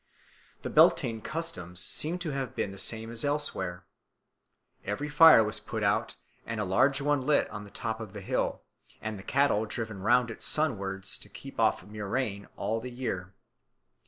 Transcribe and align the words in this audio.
The 0.63 0.71
Beltane 0.71 1.21
customs 1.21 1.79
seem 1.79 2.17
to 2.25 2.31
have 2.31 2.55
been 2.55 2.71
the 2.71 2.79
same 2.79 3.11
as 3.11 3.23
elsewhere. 3.23 3.85
Every 4.83 5.09
fire 5.09 5.43
was 5.43 5.59
put 5.59 5.83
out 5.83 6.15
and 6.43 6.59
a 6.59 6.65
large 6.65 7.01
one 7.01 7.21
lit 7.21 7.47
on 7.51 7.65
the 7.65 7.69
top 7.69 7.99
of 7.99 8.13
the 8.13 8.21
hill, 8.21 8.63
and 8.99 9.19
the 9.19 9.21
cattle 9.21 9.67
driven 9.67 9.99
round 10.01 10.31
it 10.31 10.41
sunwards 10.41 11.19
(dessil), 11.19 11.21
to 11.21 11.29
keep 11.39 11.59
off 11.59 11.83
murrain 11.83 12.47
all 12.57 12.79
the 12.81 12.89
year. 12.89 13.35